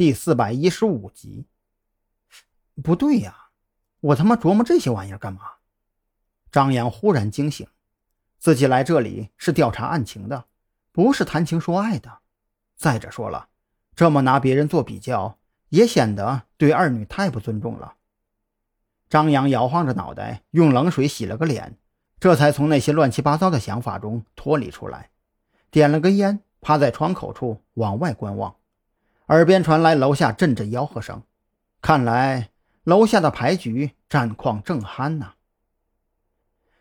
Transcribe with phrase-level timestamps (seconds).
[0.00, 1.44] 第四百一十五集。
[2.82, 3.50] 不对呀，
[4.00, 5.40] 我他妈琢磨这些玩意儿干嘛？
[6.50, 7.66] 张扬忽然惊醒，
[8.38, 10.46] 自己来这里是调查案情的，
[10.90, 12.20] 不是谈情说爱的。
[12.76, 13.48] 再者说了，
[13.94, 15.36] 这么拿别人做比较，
[15.68, 17.96] 也显得对二女太不尊重了。
[19.10, 21.76] 张扬摇晃着脑袋，用冷水洗了个脸，
[22.18, 25.10] 这才从那些乱七八糟的想法中脱离出来，
[25.70, 28.56] 点了根烟，趴在窗口处往外观望，
[29.30, 31.22] 耳边传来楼下阵阵吆喝声，
[31.80, 32.50] 看来
[32.82, 35.34] 楼下的牌局战况正酣呐。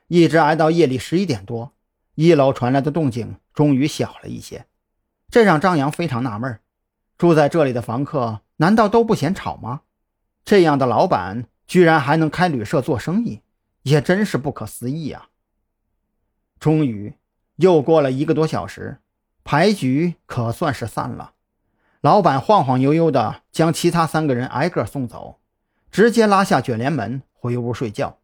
[0.07, 1.73] 一直挨到夜里十一点多，
[2.15, 4.65] 一楼传来的动静终于小了一些。
[5.29, 6.59] 这让张扬非常纳闷
[7.19, 9.81] 住在这里的房客难道都不嫌吵吗？
[10.43, 13.43] 这样的老板居然还能开旅社做生意，
[13.83, 15.29] 也真是不可思议啊！
[16.59, 17.13] 终于，
[17.57, 18.97] 又过了一个多小时，
[19.43, 21.35] 牌局可算是散了。
[22.01, 25.39] 老板晃晃悠悠地将其他三个人挨个送走，
[25.91, 28.19] 直接拉下卷帘门回屋睡觉。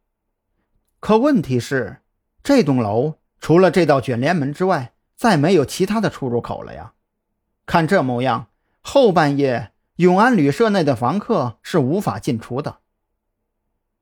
[1.02, 2.02] 可问题是，
[2.42, 6.94] 这栋楼除了这道卷帘门之外，再没有其他的出入口了呀！
[7.66, 8.48] 看这模样，
[8.82, 12.78] 后半夜永安旅社内的房客是无法进出的。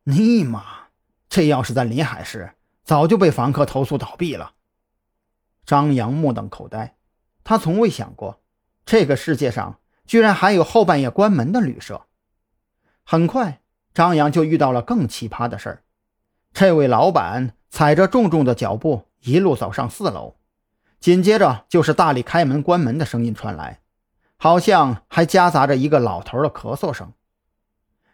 [0.04, 0.64] 尼玛，
[1.28, 4.54] 这要是在临海市，早就被房客投诉倒闭了。
[5.66, 6.96] 张扬目瞪口呆，
[7.44, 8.43] 他从未想过，
[8.86, 12.06] 这个世界上居然还有后半夜关门的旅社。
[13.04, 13.62] 很快，
[13.94, 15.84] 张扬就遇到了更奇葩的事儿。
[16.54, 20.36] 这位老板踩着重重的脚步，一路走上四楼。
[21.00, 23.82] 紧接着就是大力开门、关门的声音传来，
[24.38, 27.12] 好像还夹杂着一个老头的咳嗽声。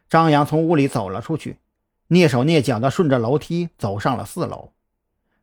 [0.10, 1.60] 张扬从屋里走了出去，
[2.08, 4.72] 蹑手蹑脚地顺着楼梯走上了四楼。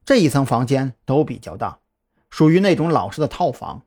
[0.05, 1.79] 这一层房间都比较大，
[2.31, 3.83] 属于那种老式的套房。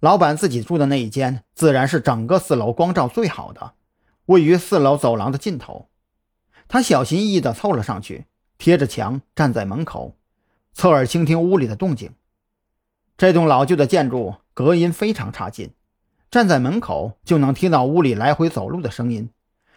[0.00, 3.74] 老板自己住的那一间，自然是整个四楼光照最好的，
[4.26, 5.88] 位于四楼走廊的尽头。
[6.68, 8.26] 他小心翼翼地凑了上去，
[8.58, 10.16] 贴着墙站在门口，
[10.72, 12.12] 侧耳倾听屋里的动静。
[13.16, 15.72] 这栋老旧的建筑隔音非常差劲，
[16.30, 19.30] 站在门口就能听到屋里来回走路的声音，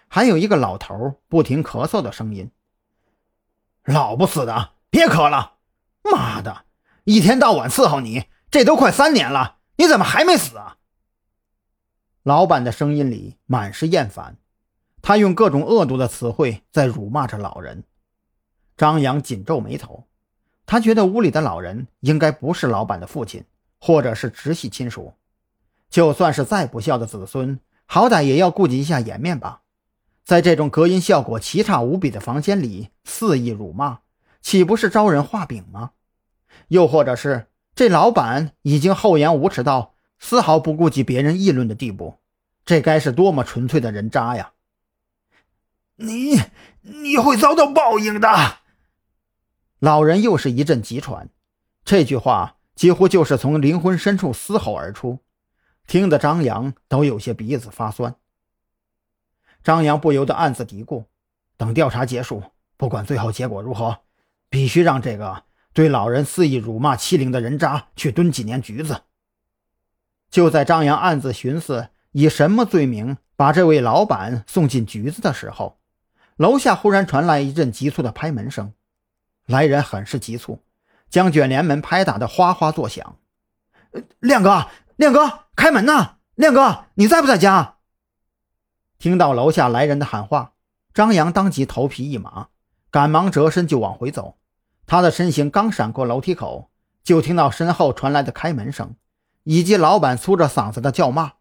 [0.07, 2.51] 还有一个老头不停咳嗽的声音。
[3.85, 5.53] 老不死的，别咳了！
[6.03, 6.65] 妈的，
[7.05, 10.77] 一天到晚伺候你，这都快三年了，你怎么还没死啊？
[12.21, 14.37] 老板的声音里满是厌烦，
[15.01, 17.83] 他用各种恶毒的词汇在辱骂着老人。
[18.77, 20.05] 张扬紧皱眉头。
[20.67, 23.43] 他觉得屋里的老人应该不是老板的父亲，
[23.79, 25.15] 或者是直系亲属。
[25.89, 29.63] 就算是再不孝的子孙，好歹也要顾及一下颜面吧。
[30.23, 34.01] 在这种隔音效果奇差无比的房间里肆意辱骂，
[34.43, 35.93] 岂不是招人画饼吗？
[36.67, 37.47] 又或者是
[37.81, 42.19] 这老板已经厚颜无耻到丝毫不顾及别人议论的地步？
[42.63, 44.53] 这该是多么纯粹的人渣呀！
[45.95, 46.39] 你
[46.81, 48.59] 你会遭到报应的。
[49.79, 51.29] 老人又是一阵急喘，
[51.83, 55.17] 这句话几乎就是从灵魂深处嘶吼而出，
[55.87, 58.13] 听得张扬都有些鼻子发酸。
[59.63, 61.05] 张扬不由得暗自嘀咕：
[61.57, 62.43] 等调查结束，
[62.77, 64.01] 不管最后结果如何，
[64.51, 69.03] 必须让这个对老人肆意辱骂欺凌的人渣去蹲几年局子。
[70.29, 75.79] 就在张扬暗自寻思以什么罪名把这位老板送进局子的时候，
[76.37, 78.73] 楼下忽然传来一阵急促的拍门声。
[79.45, 80.63] 来人很是急促，
[81.09, 83.17] 将卷帘门拍打的哗哗作响。
[84.19, 86.17] 亮哥，亮哥，开门呐！
[86.35, 87.75] 亮哥，你在不在家？
[88.97, 90.53] 听到楼下来人的喊话，
[90.93, 92.47] 张扬当即头皮一麻，
[92.89, 94.37] 赶忙折身就往回走。
[94.91, 96.69] 他的身形刚闪过楼梯口，
[97.01, 98.97] 就听到身后传来的开门声，
[99.43, 101.31] 以及老板粗着嗓子的叫骂：“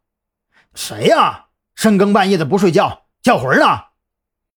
[0.73, 1.47] 谁呀？
[1.75, 3.67] 深更半夜的不睡觉，叫魂呢？”